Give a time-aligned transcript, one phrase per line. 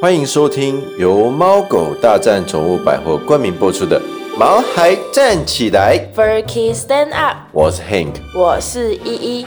[0.00, 4.00] 欢迎收听由猫狗大战宠物百货冠名播出的
[4.34, 8.14] 《毛孩站起来》，Furky Stand Up，我是 Hank。
[8.34, 9.46] 我是依依。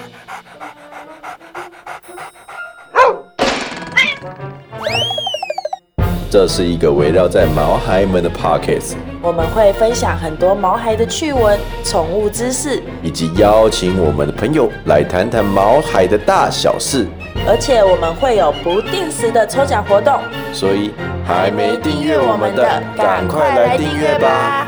[6.29, 8.93] 这是一个围绕在毛孩们的 Pockets，
[9.23, 17.07] 我们会分享很多毛孩的趣闻、宠物知识，以及邀请我们的朋友来谈谈毛孩的大小事。
[17.47, 20.19] 而且我们会有不定时的抽奖活动。
[20.51, 20.91] 所以
[21.25, 24.67] 还没订阅我们的，赶快来订阅吧！！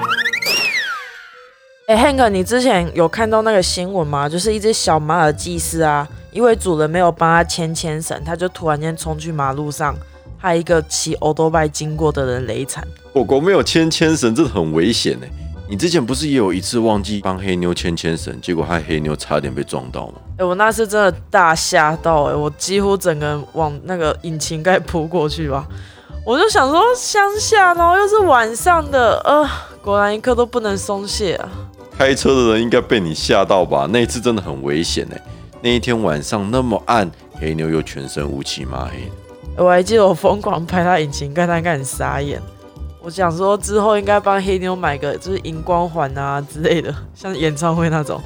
[1.88, 4.30] 哎、h a n k 你之前有看到那个新闻吗？
[4.30, 9.94] 就是一只小马尔济斯啊，因为主人没有帮它牵牵绳，它就突然间冲去马路上，
[10.38, 12.82] 害一个骑欧多拜经过的人雷惨。
[13.16, 15.26] 狗狗没有牵牵绳，真的很危险呢。
[15.70, 20.16] 你之前不是也有一次忘记帮黑妞牵牵绳，结果害黑妞差点被撞到吗？
[20.38, 25.66] 哎、我那次真的大吓到哎、我几乎整个人往那个引擎盖扑过去吧。
[26.26, 29.50] 我就想说乡下，然后又是晚上的，呃，
[29.82, 31.50] 果然一刻都不能松懈啊。
[31.98, 33.88] 开车的人应该被你吓到吧？
[33.90, 35.16] 那一次真的很危险呢。
[35.62, 39.10] 那一天晚上那么暗，黑妞又全身乌漆麻黑。
[39.56, 42.42] 我还记得我疯狂拍他引擎盖，他应该很傻眼。
[43.06, 48.20] 我想说之后应该帮黑妞买个就是荧光环啊之类的，像演唱会那种，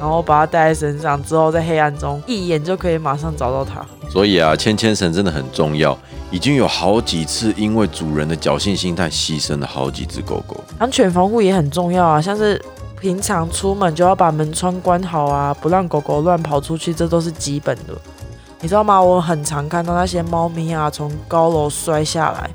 [0.00, 3.84] 然后把它戴在身上，之后在黑暗中一眼就可以马上找到它。
[4.08, 5.96] 所以啊，牵牵绳真的很重要。
[6.30, 10.56] 已经有好几次因为主人的侥幸心态，牺牲了好几只狗狗。
[10.78, 12.58] 安全防护也很重要啊，像是
[12.98, 17.92] 平常出门就要把门窗关好啊，不让狗狗乱跑出去，这都是基本的。
[18.62, 18.98] 你知道吗？
[18.98, 22.48] 我很常看到那些猫咪啊从高楼摔下来，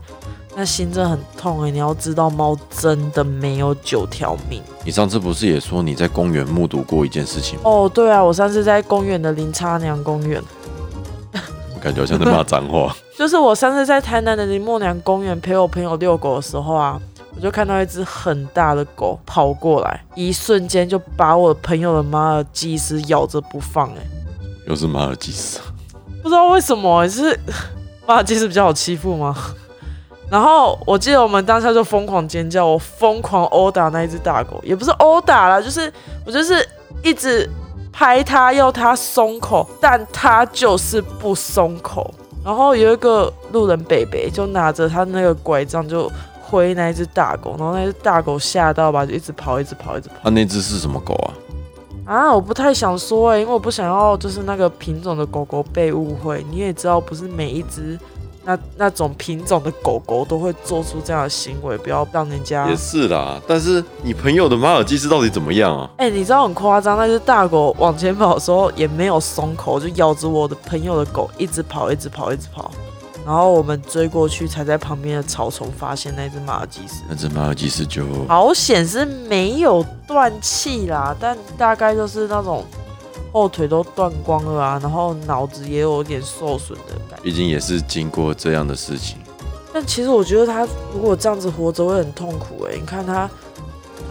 [0.60, 4.60] 那心真的很痛哎、你要知道，猫真的没有九条命。
[4.84, 7.62] 你上次不是也说你在公园目睹过一件事情吗？
[7.66, 10.42] 哦，对啊，我上次在公园的林差娘公园，
[11.76, 12.92] 我感觉好像在骂脏话。
[13.16, 17.00] 就是我上次在台南的林默娘公园陪我朋友遛狗的时候啊，
[17.36, 24.02] 我就看到一只很大的狗跑过来，一瞬间就把我朋友的马尔济斯咬着不放、哎，
[24.68, 25.60] 又是马尔济斯，
[26.24, 27.40] 不知道为什么、就是
[28.08, 29.38] 马尔济斯比较好欺负吗？
[30.30, 35.92] 然后我记得我们当下就疯狂尖叫，我疯狂殴打那一只大狗，也不是殴打啦，就是
[36.26, 36.68] 我就是
[37.02, 37.50] 一直
[37.94, 42.14] 拍它，要它松口，但它就是不松口。
[42.44, 46.10] 然后有一个路人北北就拿着他那个拐杖就
[46.42, 50.16] 挥那一只大狗，然后那只大狗吓到吧，就一直跑，一直跑，一直跑。
[50.24, 51.34] 啊，那只是什么狗啊？
[52.06, 56.46] 啊，我不太想说哎、因为我不想要就是那个品种的狗狗被误会。
[56.50, 58.00] 你也知道，不是每一只
[58.48, 62.76] 那那种品种的狗狗都会做出这样的行为，不要让人家也。
[62.78, 65.90] 是啦，但是你朋友的马尔济斯到底怎么样啊？
[65.98, 72.72] 哎、你知道很夸张，那只大狗往前跑的时候也没有松口，就咬着我的朋友的狗一直跑，一直跑，一直跑。
[73.26, 77.04] 然后我们追过去，才在旁边的草丛发现那只马尔济斯。
[77.10, 82.64] 那只马尔济斯就好险是没有断气啦，但大概就是那种
[83.32, 87.24] 后腿都断光了啊，然后脑子也有点受损的感觉。
[87.24, 89.18] 毕竟也是经过这样的事情。
[89.74, 93.30] 但其实我觉得他如果这样子活着会很痛苦诶、你看他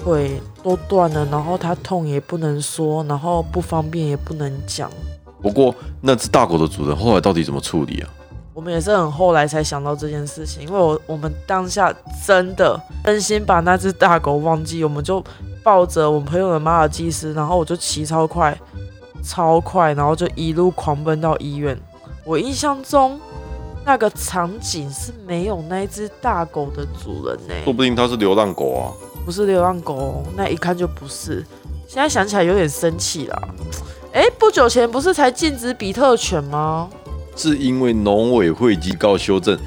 [0.05, 4.88] 腿都断了，然后他痛也不能说，然后不方便也不能讲。
[5.43, 8.09] 不过那只大狗的主人后来到底怎么处理啊？
[8.55, 11.94] 我们也是很后来才想到这件事情，因为我我们当下
[12.25, 15.22] 真的真心把那只大狗忘记，我们就
[15.62, 18.59] 抱着我们朋友的马尔济斯，然后我就骑超快，
[19.26, 21.76] 超快，然后就一路狂奔到医院。
[22.25, 23.20] 我印象中
[23.84, 28.92] 那个场景是没有那只大狗的主人呢、说不定它是流浪狗啊。
[29.25, 31.44] 不是流浪狗哦，那一看就不是。
[31.88, 33.42] 现在想起来有点生气啦。
[34.12, 36.88] 哎，不久前不是才禁止比特犬吗？
[37.34, 39.58] 是因为农委会机告修正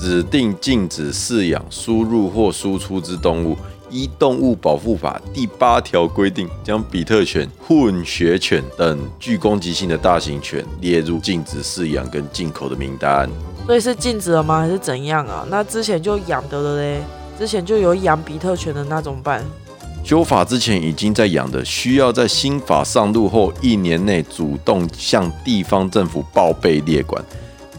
[0.00, 3.56] 指定禁止饲养、输入或输出之动物，
[3.90, 13.28] 依《动物保护法》第八条规定，将比特犬、混血犬等具攻击性的大型犬列入禁止饲养跟进口的名单。
[13.66, 14.60] 所以是禁止了吗？
[14.60, 15.46] 还是怎样啊？
[15.48, 17.00] 那之前就养的了嘞，
[17.38, 19.44] 之前就有养比特犬的，那怎么办？
[20.02, 27.22] 修法之前已经在养的，需要在新法上路后一年内主动向地方政府报备列管，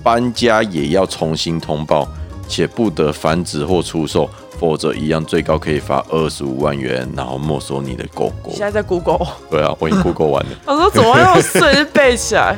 [0.03, 2.07] 搬家也要重新通报，
[2.51, 8.59] 且不得繁殖或出售，否则一样最高可以罚二十五万元，然后没收你的狗狗现。
[8.59, 10.49] 在在 Google，对啊，我已经 Google 完了。
[10.67, 12.57] 我说怎么用碎就背起来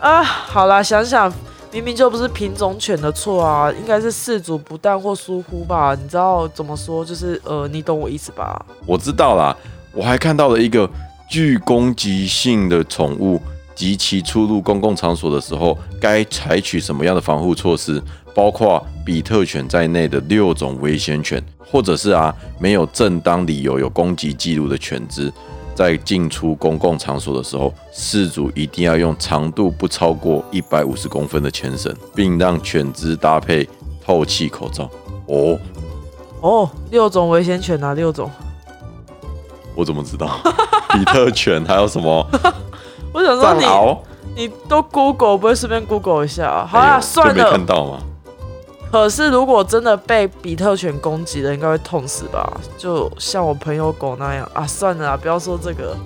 [0.00, 0.22] 啊？
[0.22, 1.32] 好啦，想想
[1.72, 5.94] 明明就不是品种犬的错啊，应该是饲主不当或疏忽吧？
[5.94, 7.04] 你知道怎么说？
[7.04, 8.60] 就是呃，你懂我意思吧？
[8.84, 9.56] 我知道啦，
[9.92, 10.90] 我还看到了一个
[11.28, 13.40] 具攻击性的宠物
[13.80, 17.98] 及其出入公共场所的时候，该采取什么样的防护措施，
[18.34, 25.32] 包括比特犬在内的六种危险犬，或者是啊没有正当理由有攻击记录的犬只，
[25.74, 33.66] 在进出公共场所的时候，饲主一定要用长度不超过一百五十公分的牵绳，并让犬只搭配
[34.04, 34.90] 透气口罩。
[35.24, 35.58] 哦，
[36.42, 38.30] 哦，六种危险犬哪六种？
[39.74, 40.38] 我怎么知道？
[40.92, 42.26] 比特犬还有什么？
[43.12, 43.98] 我想说你藏獒？
[44.36, 46.66] 你都 Google 不会顺便 Google 一下啊？
[46.70, 47.66] 好啦，哎呦算就没看了。
[47.66, 47.98] 到吗？
[48.92, 52.52] 可是如果真的被比特犬攻击了，应该会痛死吧？
[52.76, 54.66] 就像我朋友狗那样啊！
[54.66, 55.96] 算了啦，不要说这个，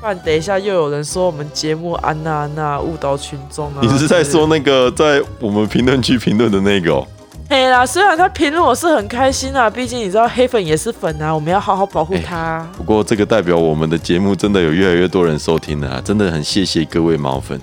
[0.00, 3.78] 不然等一下又有人说我们节目安娜安娜误导群众啊！
[3.82, 7.06] 你是在说那个在我们评论区评论的那个、哦？
[7.52, 12.72] 嘿啦，虽然他评论我是很开心啊，毕竟你知道黑粉也是粉啊，我们要好好保护他啊。
[12.78, 17.60] 不过这个代表我们的节目真的有越来越多人收听了、啊，真的很谢谢各位毛粉。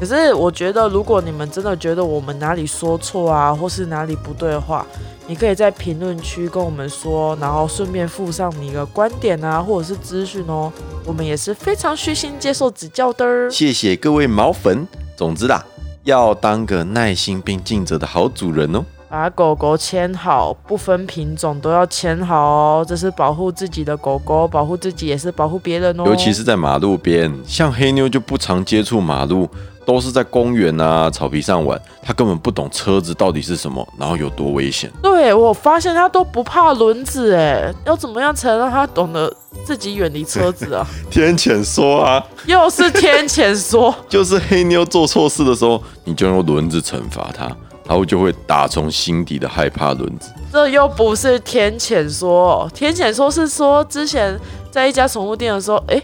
[0.00, 4.84] 可是我觉得，如果你们真的觉得我们哪里说错啊，或是哪里不对的话，
[5.28, 10.72] 你可以在评论区跟我们说，然后顺便附上你的观点啊，或者是资讯哦。
[11.06, 13.48] 我们也是非常虚心接受指教的。
[13.48, 14.88] 谢谢各位毛粉。
[15.16, 15.64] 总之啦，
[16.02, 18.84] 要当个耐心并尽责的好主人哦。
[19.10, 26.04] 把狗狗牵好，不分品种都要牵好哦，这是保护自己的狗狗，保护自己也是保护别人哦。
[26.06, 29.48] 尤其是在马路边，像黑妞就不常接触马路，
[29.84, 34.88] 都是在公园啊、草皮上玩，她根本不懂车子到底是什么，然后有多危险。
[35.02, 39.34] 对我发现它都不怕轮子，哎，要怎么样才能让它懂得
[39.64, 40.86] 自己远离车子啊？
[41.10, 43.92] 天谴说啊，又是天谴说。
[44.08, 47.50] 就是黑妞做错事的时候，你就用轮子惩罚她，
[47.90, 50.30] 然后就会打从心底的害怕轮子。
[50.52, 54.38] 这又不是天谴说，天谴说是说之前
[54.70, 56.00] 在一家宠物店的时候，哎，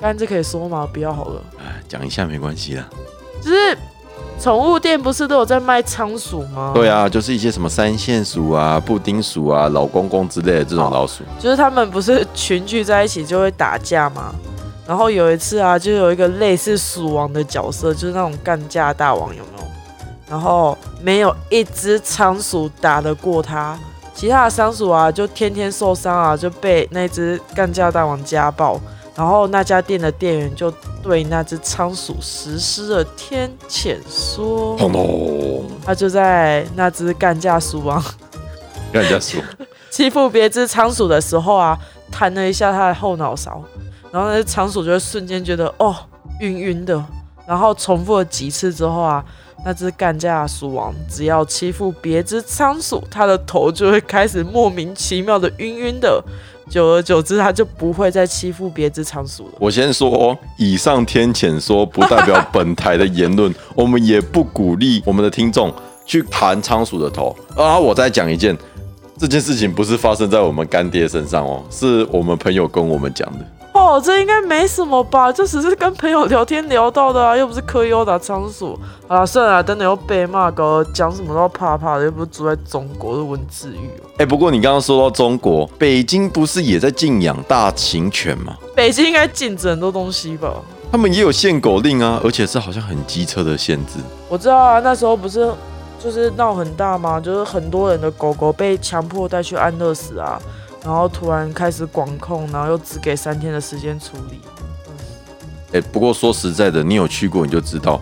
[0.00, 0.84] 刚才这可以说吗？
[0.92, 2.84] 不要好了，哎，讲一下没关系啦。
[3.40, 3.78] 就是
[4.40, 6.72] 宠物店不是都有在卖仓鼠吗？
[6.74, 11.22] 对，啊，就是一些什么三线鼠啊、布丁鼠啊、老公公之类的这种老鼠。
[11.38, 14.34] 就是他们不是群聚在一起就会打架吗？
[14.84, 19.59] 然后有一次啊，就有一个类似鼠王的角色，就是那种干架大王，有没有？
[20.30, 23.76] 然后没有一只仓鼠打得过他，
[24.14, 28.80] 其他的仓鼠啊就天天受伤啊，就被那只干架大王家暴。
[29.16, 30.72] 然后那家店的店员就
[31.02, 34.78] 对那只仓鼠实施了天谴说，
[35.84, 38.02] 他就在那只干架鼠王
[38.90, 39.38] 干架鼠，
[39.90, 41.78] 欺负别只仓鼠的时候啊，
[42.10, 43.62] 弹了一下他的后脑勺，
[44.10, 45.94] 然后那只仓鼠就会瞬间觉得哦
[46.40, 47.04] 晕晕的，
[47.46, 49.22] 然后重复了几次之后啊，
[49.64, 56.22] 那只干架鼠王只要欺负别只仓鼠，它的头就会开始莫名其妙的晕晕的，
[56.68, 59.52] 久而久之，它就不会再欺负别只仓鼠了。
[59.58, 65.72] 我先说哦，以上天谴说不代表 本台的言论，我们也不鼓励我们的听众
[66.06, 67.36] 去弹仓鼠的头。
[67.54, 68.56] 啊我再讲一件，
[69.18, 73.46] 这件事情不是发生在我们干爹身上哦，是我们朋友跟我们讲的。
[73.80, 75.32] 哦，这应该没什么吧？
[75.32, 78.78] 这只是跟朋友聊天聊到的啊，又不是科优打仓鼠。
[79.08, 84.10] 好了，算了，等等又被骂，搞讲什么都要怕怕的，又不是住在中国，是文字狱哦。
[84.18, 88.56] 哎，不过你刚刚说到中国，北京不是也在禁养大型犬吗？
[88.76, 90.52] 北京应该禁止很多东西吧？
[90.92, 93.94] 他们也有限狗令啊，而且是好像很机车的限制。
[94.28, 95.50] 我知道啊，那时候不是
[95.98, 97.18] 就是闹很大吗？
[97.18, 100.40] 就是很多人的狗狗被强迫带去安乐死啊，
[100.84, 104.40] 然后突然开始管控，然后又只给三天的时间处理。
[105.72, 108.00] 哎，不过说实在的，你有去过你就知道，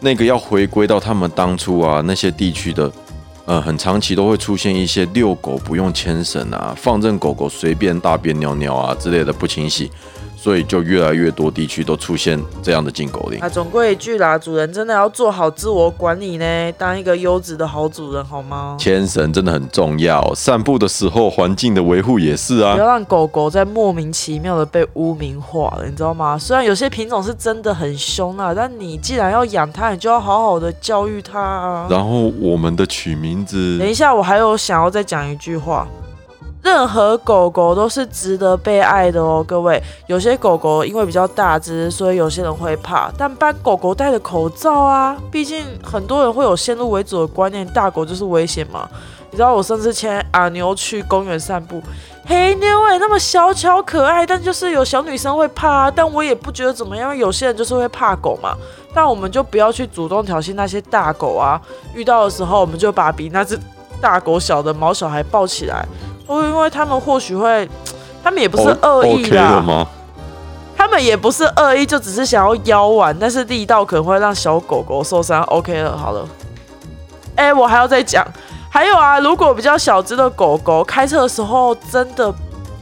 [0.00, 2.90] 那个要回归到他们当初啊那些地区的，
[3.44, 9.90] 呃，很长期都会出现一些遛狗不用牵绳啊，放任狗狗随便大便尿尿啊之类的不清洗，
[10.42, 13.38] 所以就越来越多地区都出现这样的禁狗令。
[13.38, 18.76] 啊，总归一句啦，主人真的要做好自我管理呢，当一个优质的好主人，好吗？
[18.76, 22.80] 牵绳真的很重要，散步的时候环境的维护也是啊不。
[22.80, 26.36] 要让狗狗在莫名其妙的被污名化了，你知道吗？
[26.36, 31.86] 虽然有些品种是真的很凶啊，但你既然要养它，你就要好好的教育它啊。
[31.88, 35.86] 然后我们的取名字等一下，我还有想要再讲一句话。
[36.62, 39.82] 任何狗狗都是值得被爱的哦，各位。
[40.06, 48.88] 有些狗狗因为比较大只，所以有些人会怕，但帮狗狗戴着口罩啊，毕竟很多人会有先入为主的观念，大狗就是危险嘛。
[49.30, 51.82] 你知道我上次牵阿牛去公园散步，
[52.26, 58.54] 黑妞哎、那么小巧可爱，但就是有小女生会怕啊，但我也不觉得怎么样，有些人就是会怕狗嘛。
[58.94, 61.58] 但我们就不要去主动挑衅那些大狗啊，
[61.94, 63.58] 遇到的时候我们就把比那只
[64.02, 65.82] 大狗小的毛小孩抱起来，
[66.26, 67.68] 哦，因为他们或许会，
[68.22, 69.86] 他们也不是恶意吗？
[70.76, 75.42] 他们也不是恶意，就只是想要邀玩，但是力道可能会让小狗狗受伤。
[75.44, 76.28] OK 了，好了。
[77.36, 78.26] 哎哎、我还要再讲，
[78.70, 82.32] 还有啊，如果比较小只的狗狗开车的时候，真的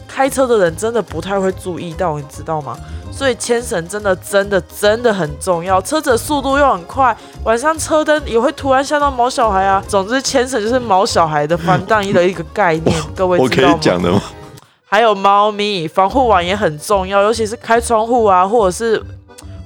[0.08, 2.76] 开车的人真的不太会注意到，你知道吗？
[3.10, 7.14] 所以牵绳真的真的真的很重要，车子的速度又很快，
[7.44, 9.82] 晚上车灯也会突然吓到毛小孩啊。
[9.86, 13.76] 总之，牵绳就是毛小孩的防弹衣的一个概念，各位我 可知道吗？
[13.78, 14.22] 以讲的吗？
[14.86, 19.00] 还有猫咪防护网也很重要，尤其是开窗户啊，或者是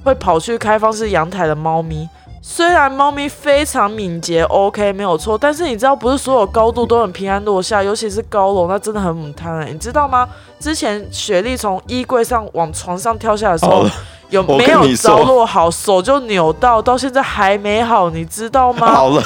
[0.03, 2.07] 会跑去开放式阳台的猫咪。
[2.47, 10.29] 虽然猫咪非常敏捷，OK 没有错，但是你知道不是所有高度都很平安落下，尤其是高楼，那真的很母汤哎，你知道吗？
[10.59, 13.83] 之前雪莉从衣柜上往床上跳下来的时候
[14.29, 18.93] 有没有着落好，手就扭到，到现在还没好，你知道吗？
[18.93, 19.23] 好了，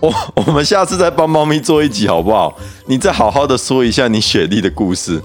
[0.00, 2.52] 我我们下次再帮猫咪做一集好不好？
[2.86, 5.22] 你再好好的说一下你雪莉的故事。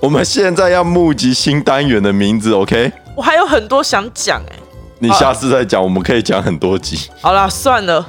[0.00, 2.90] 我们现在要募集新单元的名字，OK？
[3.16, 4.57] 我还有很多想讲哎。
[4.98, 7.08] 你下次再讲，我们可以讲很多集。
[7.20, 8.06] 好啦，算了。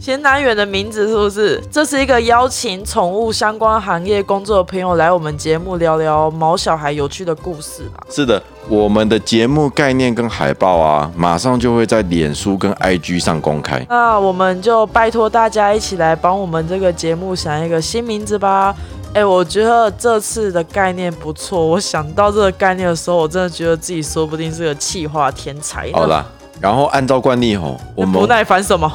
[0.00, 1.60] 新单元的名字是不是？
[1.72, 8.06] 这是一个邀请宠物相关行业工作的朋友来我们节目聊聊毛小孩有趣的故事啦。
[8.08, 13.84] 是的，我们的节目概念跟海报啊，马上就会在脸书跟 IG 上公开。
[13.88, 18.72] 那我们就拜托大家一起来帮我们这个节目想一个新名字吧。
[19.14, 21.66] 哎，我觉得这次的概念不错。
[21.66, 25.90] 我想到这个概念的时候，我真的觉得自己说不定是个气化天才。
[25.92, 26.24] 好啦，
[26.60, 28.90] 然后按照惯例吼，我们不耐烦什么？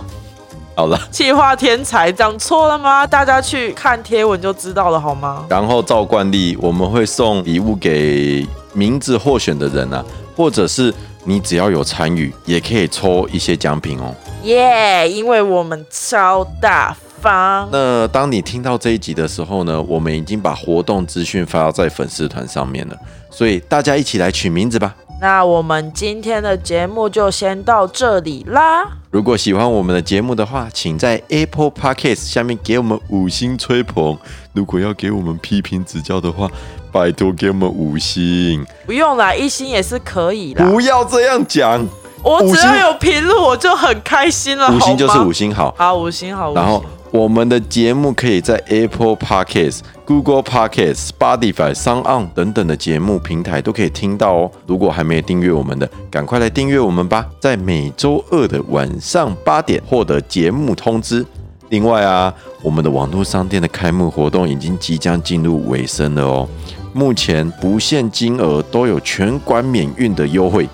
[0.75, 3.05] 好了， 气化天才讲错了吗？
[3.05, 5.45] 大家去看贴文就知道了，好吗？
[5.49, 10.03] 然后照惯例，我们会送礼物给名字获选的人啊，
[10.37, 10.93] 或者是
[11.25, 14.13] 你只要有参与，也可以抽一些奖品哦。
[14.43, 17.69] 耶因为我们超大方。
[17.71, 22.97] 那当你听到这一集的时候呢，我们已经把活动资讯发在粉丝团上面了，
[23.31, 24.93] 所以大家一起来取名字吧。
[25.21, 28.85] 那我们今天的节目就先到这里啦。
[29.09, 34.17] 如果喜欢我们的节目的话，请在 Apple Podcast 下面给我们五星吹捧。
[34.51, 36.49] 如果要给我们批评指教的话，
[36.91, 40.69] 拜托给我们五星，不用啦，一星也是可以的。
[40.69, 41.87] 不要这样讲。
[42.21, 44.69] 我只要有评论，我就很开心了。
[44.69, 45.73] 五星就是五星好。
[45.77, 46.51] 好，五星好。
[46.51, 54.51] 五星然后我们的节目可以在 Apple Podcast、Google Podcast、Spotify、s o n On 等等的节目平台都可以听到哦。
[54.65, 61.23] 如果还没有订阅我们的，赶快来订阅我们吧，在每周二的晚上八点获得节目通知。
[61.69, 66.49] 另外啊，我们的网络商店的开幕活动已经即将进入尾声了哦。
[66.93, 70.67] 目前不限金额，都有全馆免运的优惠。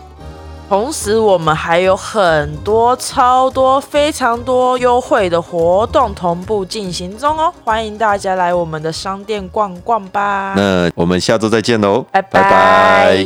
[0.69, 10.53] 同时，我们还有很多、超多、非常多优惠的活动同步进行中哦，欢迎大家来我们的商店逛逛吧。
[10.55, 13.25] 那我们下周再见喽，拜拜